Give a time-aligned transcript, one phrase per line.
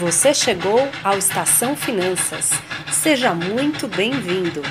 [0.00, 2.52] Você chegou ao Estação Finanças.
[2.90, 4.62] Seja muito bem-vindo.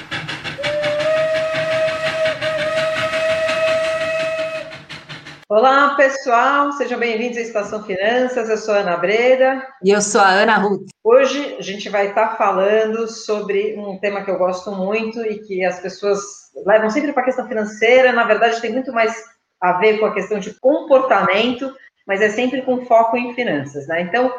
[5.47, 8.49] Olá, pessoal, sejam bem-vindos à Estação Finanças.
[8.49, 9.67] Eu sou a Ana Breda.
[9.83, 10.87] E eu sou a Ana Ruth.
[11.03, 15.63] Hoje a gente vai estar falando sobre um tema que eu gosto muito e que
[15.63, 16.21] as pessoas
[16.65, 18.11] levam sempre para a questão financeira.
[18.11, 19.13] Na verdade, tem muito mais
[19.61, 21.71] a ver com a questão de comportamento,
[22.07, 24.01] mas é sempre com foco em finanças, né?
[24.01, 24.33] Então,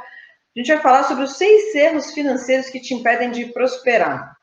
[0.57, 4.37] a gente vai falar sobre os seis erros financeiros que te impedem de prosperar.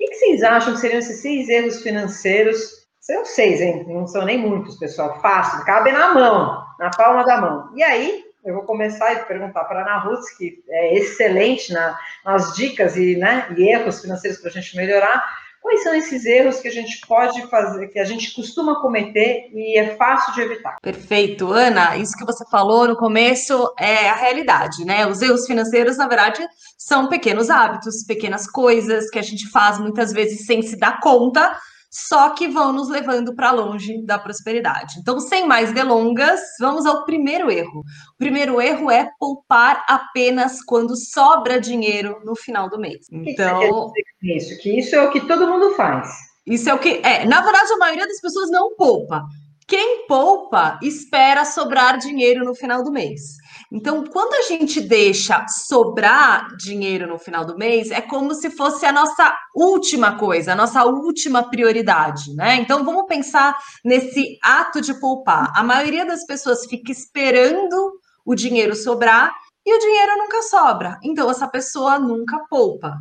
[0.00, 3.84] O que vocês acham que seriam esses seis erros financeiros são seis, hein?
[3.88, 5.20] Não são nem muitos, pessoal.
[5.20, 7.72] Fácil, cabe na mão, na palma da mão.
[7.74, 11.98] E aí, eu vou começar a perguntar para a Ana Ruth, que é excelente na,
[12.24, 15.37] nas dicas e, né, e erros financeiros para a gente melhorar.
[15.60, 19.78] Quais são esses erros que a gente pode fazer, que a gente costuma cometer e
[19.78, 20.76] é fácil de evitar?
[20.80, 21.96] Perfeito, Ana.
[21.96, 25.06] Isso que você falou no começo é a realidade, né?
[25.06, 30.12] Os erros financeiros, na verdade, são pequenos hábitos, pequenas coisas que a gente faz muitas
[30.12, 31.56] vezes sem se dar conta
[31.90, 34.98] só que vão nos levando para longe da prosperidade.
[34.98, 37.80] Então, sem mais delongas, vamos ao primeiro erro.
[37.80, 43.06] O primeiro erro é poupar apenas quando sobra dinheiro no final do mês.
[43.10, 46.08] Então, que isso, que isso é o que todo mundo faz.
[46.46, 49.22] Isso é o que é, na verdade, a maioria das pessoas não poupa.
[49.66, 53.36] Quem poupa espera sobrar dinheiro no final do mês.
[53.70, 58.86] Então, quando a gente deixa sobrar dinheiro no final do mês, é como se fosse
[58.86, 62.56] a nossa última coisa, a nossa última prioridade, né?
[62.56, 65.52] Então, vamos pensar nesse ato de poupar.
[65.54, 67.92] A maioria das pessoas fica esperando
[68.24, 69.34] o dinheiro sobrar
[69.66, 70.98] e o dinheiro nunca sobra.
[71.02, 72.96] Então, essa pessoa nunca poupa.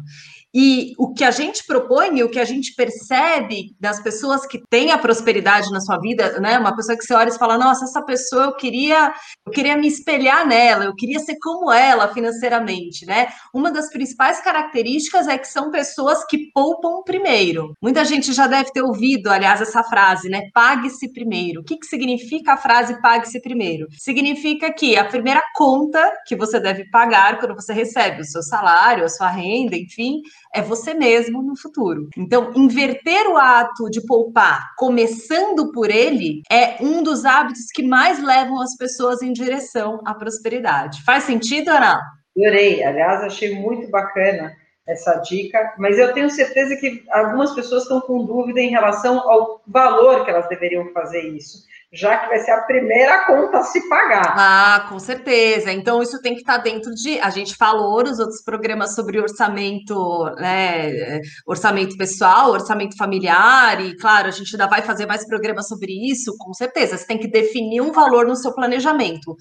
[0.60, 4.92] E o que a gente propõe, o que a gente percebe das pessoas que têm
[4.92, 6.58] a prosperidade na sua vida, né?
[6.58, 9.14] Uma pessoa que você olha e fala: "Nossa, essa pessoa eu queria,
[9.46, 13.28] eu queria me espelhar nela, eu queria ser como ela financeiramente", né?
[13.54, 17.74] Uma das principais características é que são pessoas que poupam primeiro.
[17.80, 20.50] Muita gente já deve ter ouvido, aliás, essa frase, né?
[20.56, 21.62] Pague-se primeiro.
[21.62, 23.86] O que que significa a frase pague-se primeiro?
[24.00, 29.06] Significa que a primeira conta que você deve pagar quando você recebe o seu salário,
[29.06, 30.22] a sua renda, enfim,
[30.54, 32.10] é você mesmo no futuro.
[32.18, 38.22] Então, inverter o ato de poupar, começando por ele, é um dos hábitos que mais
[38.24, 41.04] levam as pessoas em direção à prosperidade.
[41.04, 42.00] Faz sentido, Ana?
[42.36, 42.84] Adorei.
[42.84, 44.56] Aliás, achei muito bacana
[44.88, 49.62] essa dica, mas eu tenho certeza que algumas pessoas estão com dúvida em relação ao
[49.68, 53.88] valor que elas deveriam fazer isso já que vai ser a primeira conta a se
[53.90, 54.36] pagar.
[54.38, 55.72] Ah, com certeza.
[55.72, 57.20] Então, isso tem que estar dentro de.
[57.20, 61.20] A gente falou nos outros programas sobre orçamento, né?
[61.46, 66.36] Orçamento pessoal, orçamento familiar, e claro, a gente ainda vai fazer mais programas sobre isso,
[66.38, 66.98] com certeza.
[66.98, 69.36] Você tem que definir um valor no seu planejamento.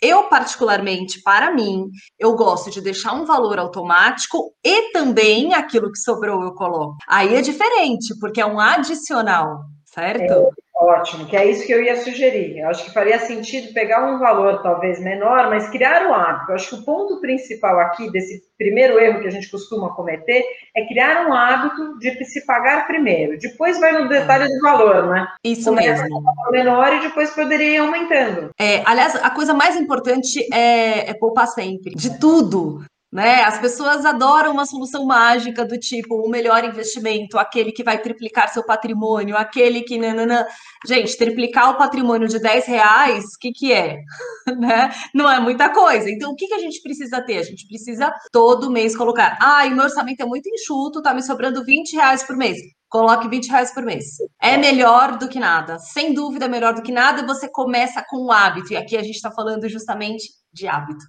[0.00, 5.98] Eu, particularmente, para mim, eu gosto de deixar um valor automático e também aquilo que
[5.98, 6.96] sobrou eu coloco.
[7.08, 10.52] Aí é diferente, porque é um adicional, certo?
[10.82, 12.58] Ótimo, que é isso que eu ia sugerir.
[12.58, 16.50] Eu acho que faria sentido pegar um valor talvez menor, mas criar um hábito.
[16.50, 20.44] Eu acho que o ponto principal aqui desse primeiro erro que a gente costuma cometer
[20.76, 23.38] é criar um hábito de se pagar primeiro.
[23.38, 25.28] Depois vai no detalhe do valor, né?
[25.44, 26.20] Isso Começa mesmo.
[26.50, 28.50] menor e depois poderia ir aumentando.
[28.58, 32.82] É, aliás, a coisa mais importante é, é poupar sempre, de tudo.
[33.12, 33.42] Né?
[33.42, 38.48] As pessoas adoram uma solução mágica do tipo o melhor investimento, aquele que vai triplicar
[38.48, 39.98] seu patrimônio, aquele que.
[39.98, 40.46] Nanana.
[40.86, 43.98] Gente, triplicar o patrimônio de 10 reais, o que, que é?
[44.58, 44.90] né?
[45.14, 46.10] Não é muita coisa.
[46.10, 47.36] Então, o que, que a gente precisa ter?
[47.36, 49.36] A gente precisa todo mês colocar.
[49.38, 52.56] Ah, o meu orçamento é muito enxuto, tá me sobrando 20 reais por mês.
[52.88, 54.06] Coloque 20 reais por mês.
[54.40, 55.78] É melhor do que nada.
[55.78, 57.26] Sem dúvida, é melhor do que nada.
[57.26, 58.72] Você começa com o hábito.
[58.72, 61.04] E aqui a gente está falando justamente de hábito.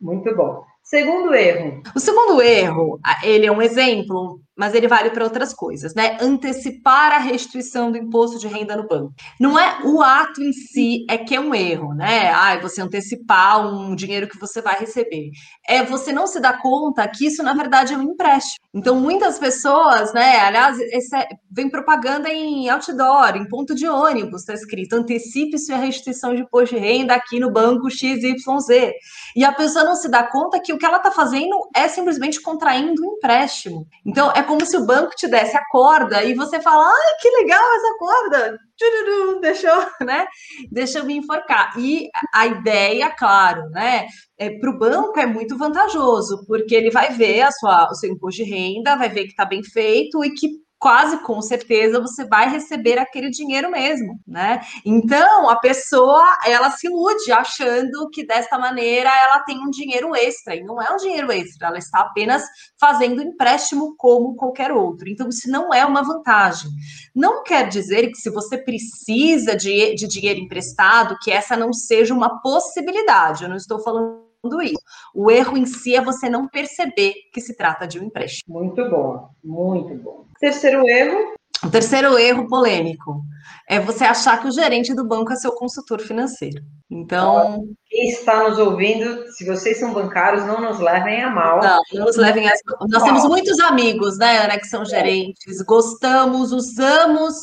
[0.00, 0.73] Muito bom.
[0.94, 1.82] Segundo erro.
[1.92, 6.16] O segundo erro, ele é um exemplo mas ele vale para outras coisas, né?
[6.20, 9.12] Antecipar a restituição do imposto de renda no banco.
[9.40, 12.30] Não é o ato em si é que é um erro, né?
[12.30, 15.30] Ah, você antecipar um dinheiro que você vai receber.
[15.66, 18.64] É você não se dar conta que isso, na verdade, é um empréstimo.
[18.72, 20.40] Então, muitas pessoas, né?
[20.40, 26.34] Aliás, é, vem propaganda em outdoor, em ponto de ônibus, está escrito: antecipe sua restituição
[26.34, 28.92] de imposto de renda aqui no banco XYZ.
[29.36, 32.40] E a pessoa não se dá conta que o que ela está fazendo é simplesmente
[32.40, 33.86] contraindo um empréstimo.
[34.04, 37.28] Então, é como se o banco te desse a corda e você fala, ai, que
[37.30, 40.26] legal essa corda, Tchururu, deixou, né?
[40.70, 41.78] Deixa eu me enforcar.
[41.78, 44.06] E a ideia, claro, né?
[44.38, 48.10] É, para o banco é muito vantajoso, porque ele vai ver a sua, o seu
[48.10, 52.26] imposto de renda, vai ver que está bem feito e que quase com certeza você
[52.26, 54.60] vai receber aquele dinheiro mesmo, né?
[54.84, 60.54] Então a pessoa ela se ilude achando que desta maneira ela tem um dinheiro extra,
[60.54, 62.42] e não é um dinheiro extra, ela está apenas
[62.78, 65.08] fazendo empréstimo como qualquer outro.
[65.08, 66.70] Então, isso não é uma vantagem.
[67.14, 72.12] Não quer dizer que se você precisa de, de dinheiro emprestado, que essa não seja
[72.12, 73.44] uma possibilidade.
[73.44, 74.23] Eu não estou falando
[74.62, 74.80] isso.
[75.14, 78.58] O erro em si é você não perceber que se trata de um empréstimo.
[78.58, 80.26] Muito bom, muito bom.
[80.38, 81.34] Terceiro erro.
[81.62, 83.22] O terceiro erro polêmico
[83.68, 86.62] é você achar que o gerente do banco é seu consultor financeiro.
[86.90, 87.64] Então.
[87.88, 91.60] Quem está nos ouvindo, se vocês são bancários, não nos levem a mal.
[91.60, 92.52] Não, não nos levem a
[92.88, 97.34] Nós temos muitos amigos, né, Ana, que são gerentes, gostamos, usamos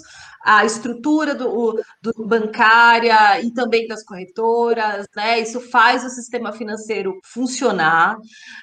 [0.43, 5.39] a estrutura do, do, bancária e também das corretoras, né?
[5.39, 8.17] Isso faz o sistema financeiro funcionar.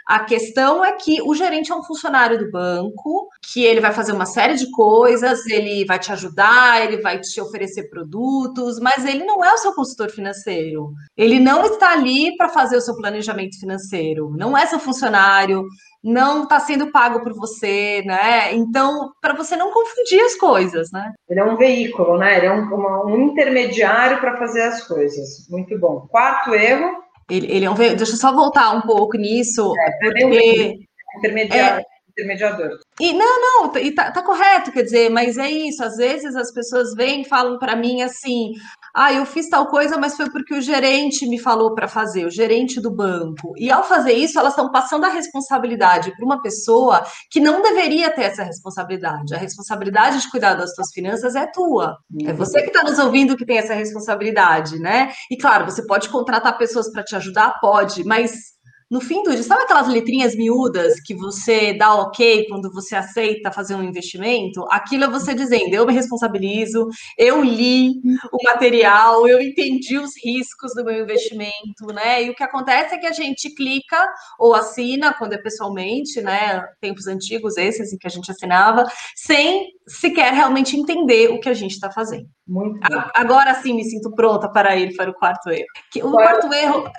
[0.07, 4.13] A questão é que o gerente é um funcionário do banco, que ele vai fazer
[4.13, 9.25] uma série de coisas, ele vai te ajudar, ele vai te oferecer produtos, mas ele
[9.25, 10.93] não é o seu consultor financeiro.
[11.17, 15.65] Ele não está ali para fazer o seu planejamento financeiro, não é seu funcionário,
[16.03, 18.55] não está sendo pago por você, né?
[18.55, 21.13] Então, para você não confundir as coisas, né?
[21.29, 22.39] Ele é um veículo, né?
[22.39, 25.49] Ele é um, uma, um intermediário para fazer as coisas.
[25.49, 26.07] Muito bom.
[26.11, 26.91] Quarto erro.
[27.31, 27.75] Ele, ele é um.
[27.75, 29.75] Deixa eu só voltar um pouco nisso.
[29.79, 30.25] É, porque...
[30.25, 31.81] um intermediário.
[31.81, 32.79] É, intermediador.
[33.01, 35.85] E não, não, e tá, tá, correto, quer dizer, mas é isso.
[35.85, 38.53] Às vezes as pessoas vêm e falam para mim assim:
[38.95, 42.31] ah, eu fiz tal coisa, mas foi porque o gerente me falou para fazer, o
[42.31, 43.53] gerente do banco.
[43.57, 48.11] E ao fazer isso, elas estão passando a responsabilidade para uma pessoa que não deveria
[48.11, 49.35] ter essa responsabilidade.
[49.35, 51.97] A responsabilidade de cuidar das suas finanças é tua.
[52.25, 55.13] É você que está nos ouvindo que tem essa responsabilidade, né?
[55.31, 58.58] E claro, você pode contratar pessoas para te ajudar, pode, mas
[58.91, 63.53] no fim do dia, sabe aquelas letrinhas miúdas que você dá ok quando você aceita
[63.53, 64.65] fazer um investimento?
[64.71, 68.01] Aquilo é você dizendo, eu me responsabilizo, eu li
[68.33, 72.25] o material, eu entendi os riscos do meu investimento, né?
[72.25, 74.09] E o que acontece é que a gente clica
[74.39, 76.65] ou assina, quando é pessoalmente, né?
[76.81, 81.55] Tempos antigos, esses em que a gente assinava, sem sequer realmente entender o que a
[81.55, 82.27] gente está fazendo.
[82.47, 82.81] Muito
[83.15, 85.67] Agora sim me sinto pronta para ir para o quarto erro.
[86.03, 86.91] O quarto erro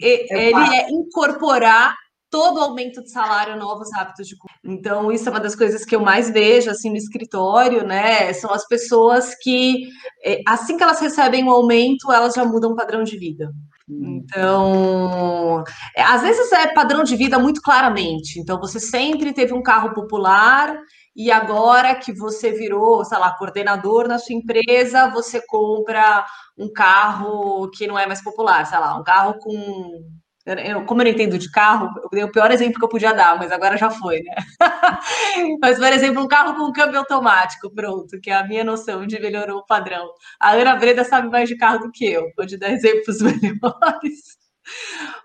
[0.00, 1.94] ele é incorporar
[2.30, 5.94] todo o aumento de salário, novos hábitos de Então, isso é uma das coisas que
[5.94, 8.32] eu mais vejo assim no escritório, né?
[8.32, 9.88] São as pessoas que,
[10.24, 13.50] é, assim que elas recebem um aumento, elas já mudam o padrão de vida.
[13.88, 14.20] Hum.
[14.22, 15.62] Então,
[15.96, 18.40] é, às vezes é padrão de vida muito claramente.
[18.40, 20.76] Então, você sempre teve um carro popular
[21.16, 26.26] e agora que você virou, sei lá, coordenador na sua empresa, você compra
[26.58, 30.04] um carro que não é mais popular, sei lá, um carro com.
[30.44, 33.12] Eu, como eu não entendo de carro, eu dei o pior exemplo que eu podia
[33.12, 34.34] dar, mas agora já foi, né?
[35.60, 39.18] mas, por exemplo, um carro com câmbio automático, pronto, que é a minha noção de
[39.18, 40.08] melhorou o padrão.
[40.38, 44.36] A Ana Breda sabe mais de carro do que eu, pode dar exemplos melhores.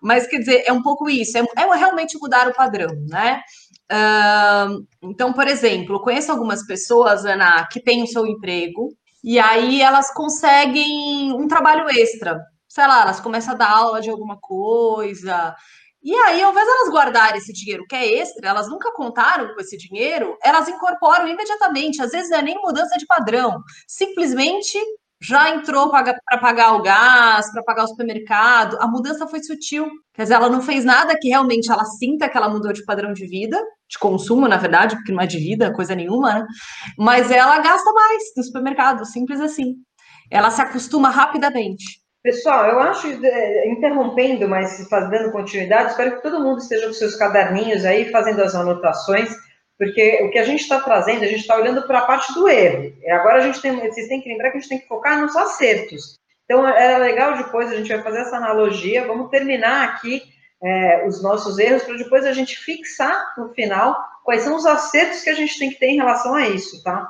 [0.02, 3.42] Mas quer dizer, é um pouco isso, é, é realmente mudar o padrão, né?
[5.02, 8.90] Então, por exemplo, conheço algumas pessoas, Ana, que têm o seu emprego
[9.24, 12.40] e aí elas conseguem um trabalho extra.
[12.68, 15.54] Sei lá, elas começam a dar aula de alguma coisa.
[16.04, 19.54] E aí, ao invés de elas guardarem esse dinheiro que é extra, elas nunca contaram
[19.54, 22.02] com esse dinheiro, elas incorporam imediatamente.
[22.02, 24.80] Às vezes não é nem mudança de padrão, simplesmente
[25.22, 28.78] já entrou para pagar o gás, para pagar o supermercado.
[28.80, 29.88] A mudança foi sutil.
[30.14, 33.14] Quer dizer, ela não fez nada que realmente ela sinta que ela mudou de padrão
[33.14, 36.48] de vida, de consumo, na verdade, porque não é de vida, coisa nenhuma, né?
[36.98, 39.76] Mas ela gasta mais no supermercado, simples assim.
[40.32, 42.02] Ela se acostuma rapidamente.
[42.24, 47.16] Pessoal, eu acho, é, interrompendo, mas fazendo continuidade, espero que todo mundo esteja com seus
[47.16, 49.30] caderninhos aí, fazendo as anotações
[49.82, 52.48] porque o que a gente está trazendo, a gente está olhando para a parte do
[52.48, 52.94] erro.
[53.02, 55.20] E agora a gente tem, vocês têm que lembrar que a gente tem que focar
[55.20, 56.20] nos acertos.
[56.46, 60.22] Então, é legal depois, a gente vai fazer essa analogia, vamos terminar aqui
[60.64, 65.24] é, os nossos erros, para depois a gente fixar no final quais são os acertos
[65.24, 67.08] que a gente tem que ter em relação a isso, tá?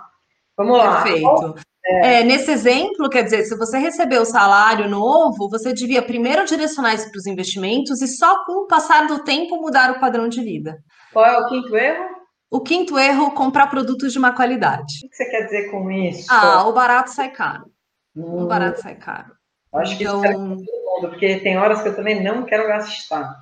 [0.55, 1.03] Vamos lá.
[1.03, 1.55] Perfeito.
[1.85, 2.21] É.
[2.21, 6.93] É, nesse exemplo, quer dizer, se você recebeu o salário novo, você devia primeiro direcionar
[6.93, 10.41] isso para os investimentos e só com o passar do tempo mudar o padrão de
[10.41, 10.81] vida.
[11.11, 12.20] Qual é o quinto erro?
[12.51, 15.05] O quinto erro, comprar produtos de má qualidade.
[15.05, 16.27] O que você quer dizer com isso?
[16.29, 17.71] Ah, o barato sai caro.
[18.13, 19.31] Hum, o barato sai caro.
[19.73, 20.21] Acho que então...
[20.21, 20.65] isso todo mundo,
[21.09, 23.33] porque tem horas que eu também não quero gastar.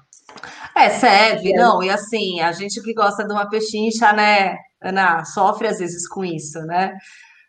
[0.75, 1.57] É, serve, é.
[1.57, 6.07] não, e assim, a gente que gosta de uma pechincha, né, Ana, sofre às vezes
[6.07, 6.95] com isso, né?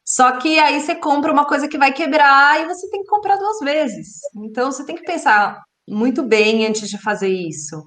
[0.03, 3.37] Só que aí você compra uma coisa que vai quebrar e você tem que comprar
[3.37, 4.19] duas vezes.
[4.35, 7.85] Então você tem que pensar muito bem antes de fazer isso.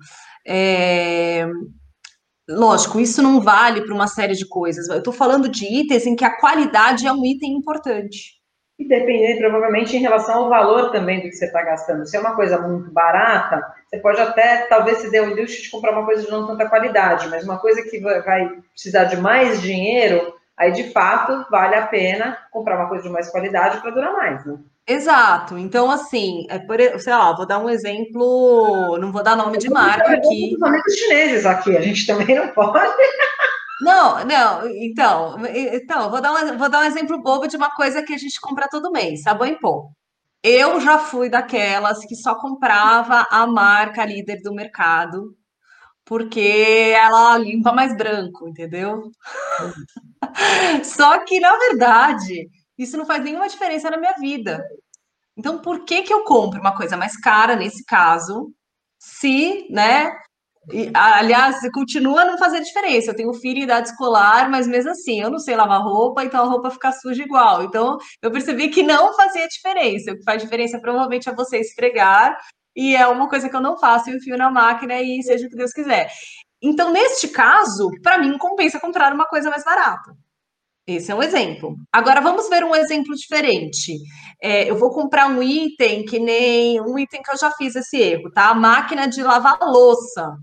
[0.48, 1.46] É...
[2.50, 4.90] Lógico, isso não vale para uma série de coisas.
[4.90, 8.42] Eu estou falando de itens em que a qualidade é um item importante.
[8.78, 12.06] E dependendo, provavelmente, em relação ao valor também do que você está gastando.
[12.06, 15.70] Se é uma coisa muito barata, você pode até, talvez, se dê o luxo de
[15.70, 19.62] comprar uma coisa de não tanta qualidade, mas uma coisa que vai precisar de mais
[19.62, 24.12] dinheiro, aí, de fato, vale a pena comprar uma coisa de mais qualidade para durar
[24.12, 24.58] mais, né?
[24.86, 25.58] Exato.
[25.58, 29.70] Então, assim, é por, sei lá, vou dar um exemplo, não vou dar nome de
[29.70, 30.54] marca aqui.
[30.56, 32.94] Os amigos chineses aqui, a gente também não pode.
[33.82, 38.04] Não, não, então, então vou, dar um, vou dar um exemplo bobo de uma coisa
[38.04, 39.90] que a gente compra todo mês, sabão em pó.
[40.42, 45.36] Eu já fui daquelas que só comprava a marca líder do mercado,
[46.06, 49.12] porque ela limpa mais branco, entendeu?
[50.84, 54.64] Só que, na verdade, isso não faz nenhuma diferença na minha vida.
[55.38, 58.52] Então, por que que eu compro uma coisa mais cara nesse caso,
[59.00, 60.12] se, né?
[60.72, 63.12] E, aliás, continua a não fazer diferença.
[63.12, 66.44] Eu tenho filho em idade escolar, mas mesmo assim, eu não sei lavar roupa, então
[66.44, 67.64] a roupa fica suja igual.
[67.64, 70.12] Então, eu percebi que não fazia diferença.
[70.12, 72.38] O que faz diferença provavelmente é você esfregar,
[72.76, 75.50] e é uma coisa que eu não faço, eu enfio na máquina e seja o
[75.50, 76.12] que Deus quiser.
[76.62, 80.16] Então, neste caso, para mim, compensa comprar uma coisa mais barata.
[80.86, 81.76] Esse é um exemplo.
[81.92, 83.98] Agora vamos ver um exemplo diferente.
[84.42, 87.98] É, eu vou comprar um item que nem um item que eu já fiz esse
[87.98, 88.50] erro, tá?
[88.50, 90.36] A máquina de lavar louça.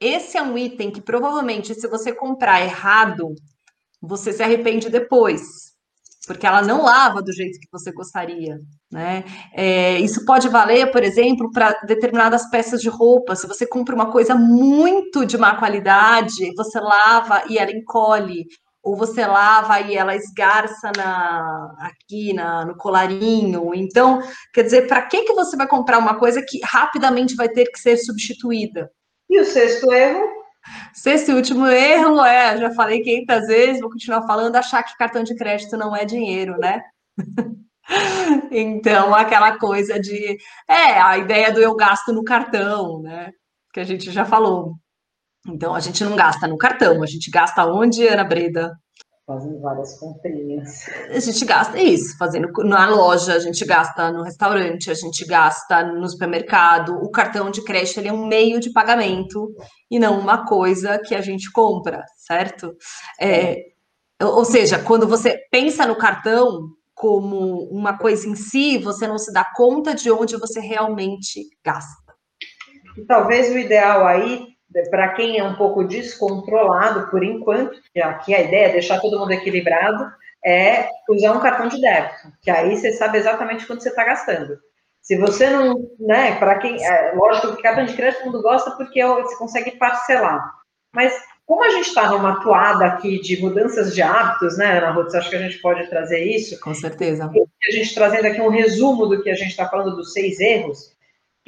[0.00, 3.34] Esse é um item que provavelmente, se você comprar errado,
[4.00, 5.42] você se arrepende depois,
[6.26, 8.58] porque ela não lava do jeito que você gostaria,
[8.92, 9.24] né?
[9.54, 13.36] É, isso pode valer, por exemplo, para determinadas peças de roupa.
[13.36, 18.44] Se você compra uma coisa muito de má qualidade, você lava e ela encolhe
[18.82, 23.74] ou você lava e ela esgarça na, aqui na, no colarinho.
[23.74, 24.20] Então,
[24.52, 27.78] quer dizer, para que, que você vai comprar uma coisa que rapidamente vai ter que
[27.78, 28.90] ser substituída?
[29.28, 30.38] E o sexto erro?
[30.92, 35.22] Sexto e último erro é, já falei 500 vezes, vou continuar falando, achar que cartão
[35.22, 36.82] de crédito não é dinheiro, né?
[38.50, 40.36] então, aquela coisa de,
[40.68, 43.32] é, a ideia do eu gasto no cartão, né?
[43.72, 44.74] Que a gente já falou.
[45.48, 48.72] Então, a gente não gasta no cartão, a gente gasta onde, Ana Breda?
[49.26, 50.88] Fazendo várias comprinhas.
[51.10, 55.84] A gente gasta isso, fazendo na loja, a gente gasta no restaurante, a gente gasta
[55.84, 56.94] no supermercado.
[57.02, 59.50] O cartão de crédito ele é um meio de pagamento
[59.90, 62.74] e não uma coisa que a gente compra, certo?
[63.20, 63.56] É,
[64.22, 69.30] ou seja, quando você pensa no cartão como uma coisa em si, você não se
[69.32, 72.14] dá conta de onde você realmente gasta.
[72.96, 74.57] E talvez o ideal aí
[74.90, 79.18] para quem é um pouco descontrolado por enquanto, que aqui a ideia é deixar todo
[79.18, 80.10] mundo equilibrado,
[80.44, 84.58] é usar um cartão de débito, que aí você sabe exatamente quanto você está gastando.
[85.00, 88.72] Se você não, né, para quem, é, lógico que cartão de crédito todo mundo gosta
[88.72, 90.52] porque você consegue parcelar.
[90.92, 91.14] Mas
[91.46, 95.30] como a gente está numa toada aqui de mudanças de hábitos, né, Ana Ruth, acho
[95.30, 96.60] que a gente pode trazer isso.
[96.60, 97.24] Com certeza.
[97.24, 100.94] A gente trazendo aqui um resumo do que a gente está falando dos seis erros,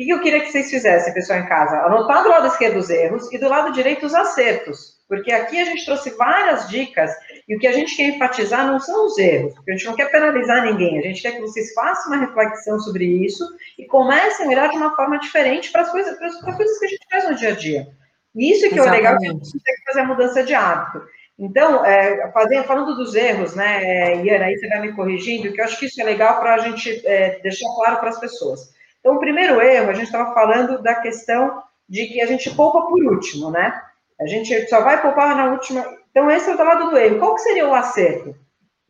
[0.03, 1.77] o que eu queria que vocês fizessem, pessoal em casa?
[1.79, 4.99] Anotar do lado esquerdo os erros e do lado direito os acertos.
[5.09, 7.11] Porque aqui a gente trouxe várias dicas
[7.49, 9.97] e o que a gente quer enfatizar não são os erros, porque a gente não
[9.97, 13.45] quer penalizar ninguém, a gente quer que vocês façam uma reflexão sobre isso
[13.77, 16.85] e comecem a olhar de uma forma diferente para as coisas, para as coisas que
[16.85, 17.89] a gente faz no dia a dia.
[18.37, 18.87] E isso que Exatamente.
[18.87, 21.03] é o legal, que a gente consegue fazer a mudança de hábito.
[21.37, 25.61] Então, é, fazendo, falando dos erros, né, é, Iana, aí você vai me corrigindo, que
[25.61, 28.79] eu acho que isso é legal para a gente é, deixar claro para as pessoas.
[29.01, 32.83] Então, o primeiro erro, a gente estava falando da questão de que a gente poupa
[32.83, 33.81] por último, né?
[34.21, 35.85] A gente só vai poupar na última.
[36.11, 37.19] Então, esse é o lado do erro.
[37.19, 38.35] Qual que seria o acerto?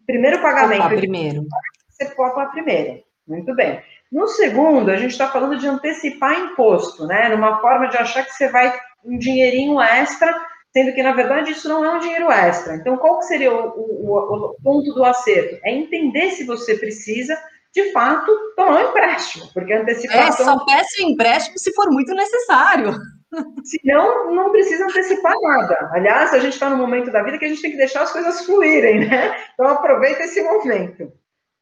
[0.04, 0.88] Primeiro pagamento.
[0.88, 1.46] Primeiro.
[1.88, 3.00] Você poupa primeiro.
[3.26, 3.80] Muito bem.
[4.10, 7.28] No segundo, a gente está falando de antecipar imposto, né?
[7.28, 10.34] Numa forma de achar que você vai um dinheirinho extra,
[10.72, 12.74] sendo que, na verdade, isso não é um dinheiro extra.
[12.74, 15.60] Então, qual que seria o, o, o ponto do acerto?
[15.64, 17.38] É entender se você precisa
[17.74, 20.22] de fato, tomar um empréstimo, porque a antecipação...
[20.22, 22.92] É, só peço empréstimo se for muito necessário.
[23.64, 25.90] Senão, não precisa antecipar nada.
[25.92, 28.12] Aliás, a gente está no momento da vida que a gente tem que deixar as
[28.12, 29.36] coisas fluírem, né?
[29.54, 31.12] Então, aproveita esse momento.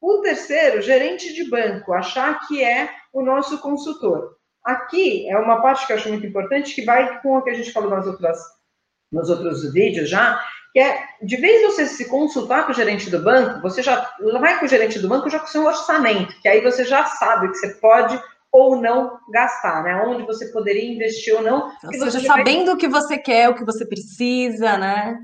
[0.00, 4.36] O terceiro, gerente de banco, achar que é o nosso consultor.
[4.64, 7.54] Aqui é uma parte que eu acho muito importante, que vai com o que a
[7.54, 8.38] gente falou nas outras,
[9.10, 10.40] nos outros vídeos já,
[10.78, 14.08] que é, de vez você se consultar com o gerente do banco, você já
[14.38, 17.04] vai com o gerente do banco já com o seu orçamento, que aí você já
[17.04, 18.16] sabe o que você pode
[18.52, 19.96] ou não gastar, né?
[20.06, 21.72] Onde você poderia investir ou não.
[21.82, 25.18] Ou seja, sabendo o que você quer, o que você precisa, né?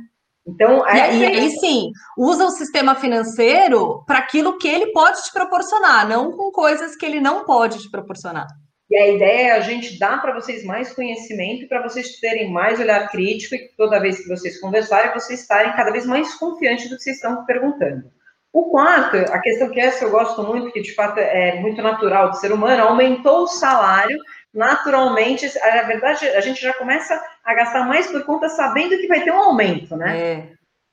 [0.44, 1.16] Então, é...
[1.16, 6.32] e, aí sim, usa o sistema financeiro para aquilo que ele pode te proporcionar, não
[6.32, 8.48] com coisas que ele não pode te proporcionar.
[8.90, 12.78] E a ideia é a gente dar para vocês mais conhecimento, para vocês terem mais
[12.78, 16.96] olhar crítico e toda vez que vocês conversarem, vocês estarem cada vez mais confiantes do
[16.96, 18.12] que vocês estão perguntando.
[18.52, 22.30] O quarto, a questão que essa eu gosto muito, que de fato é muito natural
[22.30, 24.16] do ser humano, aumentou o salário,
[24.52, 29.24] naturalmente, na verdade, a gente já começa a gastar mais por conta sabendo que vai
[29.24, 30.18] ter um aumento, né?
[30.20, 30.48] É.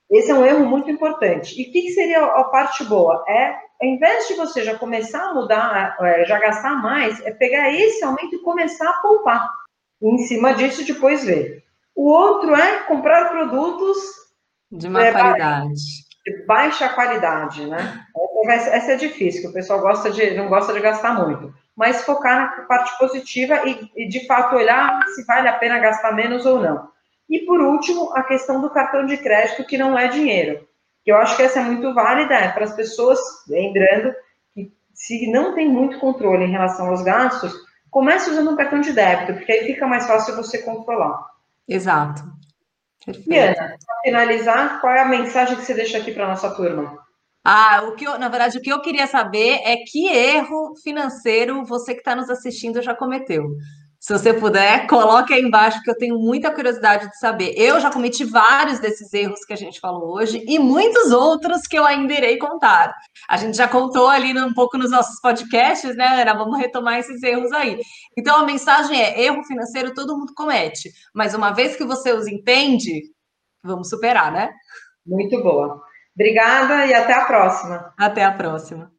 [0.10, 1.56] Esse é um erro muito importante.
[1.56, 3.24] E o que, que seria a parte boa?
[3.30, 7.74] É, ao invés de você já começar a mudar, é, já gastar mais, é pegar
[7.74, 9.50] esse aumento e começar a poupar.
[10.02, 11.64] E em cima disso, depois ver.
[11.96, 13.98] O outro é comprar produtos
[14.72, 15.74] de má é, qualidade
[16.26, 18.06] de baixa qualidade, né?
[18.46, 21.54] Essa, essa é difícil, que o pessoal gosta de, não gosta de gastar muito.
[21.76, 26.14] Mas focar na parte positiva e, e, de fato, olhar se vale a pena gastar
[26.14, 26.90] menos ou não.
[27.30, 30.68] E, por último, a questão do cartão de crédito, que não é dinheiro.
[31.04, 34.14] Que eu acho que essa é muito válida, é para as pessoas, lembrando,
[34.54, 37.54] que se não tem muito controle em relação aos gastos,
[37.90, 41.26] comece usando um cartão de débito, porque aí fica mais fácil você controlar.
[41.68, 42.24] Exato.
[43.06, 43.32] Perfeito.
[43.32, 46.54] E Ana, para finalizar, qual é a mensagem que você deixa aqui para a nossa
[46.54, 47.00] turma?
[47.44, 51.66] Ah, o que eu, na verdade, o que eu queria saber é que erro financeiro
[51.66, 53.56] você que está nos assistindo já cometeu.
[54.02, 57.54] Se você puder, coloque aí embaixo, que eu tenho muita curiosidade de saber.
[57.56, 61.78] Eu já cometi vários desses erros que a gente falou hoje e muitos outros que
[61.78, 62.96] eu ainda irei contar.
[63.30, 66.34] A gente já contou ali um pouco nos nossos podcasts, né, Ana?
[66.34, 67.80] Vamos retomar esses erros aí.
[68.18, 72.28] Então, a mensagem é: erro financeiro todo mundo comete, mas uma vez que você os
[72.28, 73.04] entende,
[73.64, 74.52] vamos superar, né?
[75.06, 75.80] Muito boa.
[76.16, 77.94] Obrigada e até a próxima.
[78.00, 78.92] Até a próxima.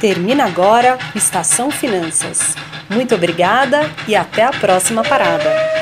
[0.00, 2.54] Termina agora Estação Finanças.
[2.90, 5.75] Muito obrigada e até a próxima parada.